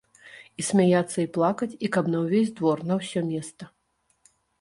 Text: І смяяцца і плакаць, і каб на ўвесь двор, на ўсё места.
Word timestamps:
І 0.61 0.63
смяяцца 0.69 1.17
і 1.23 1.25
плакаць, 1.35 1.69
і 1.87 1.89
каб 1.97 2.05
на 2.13 2.21
ўвесь 2.23 2.49
двор, 2.61 2.81
на 2.93 2.97
ўсё 3.03 3.19
места. 3.29 3.69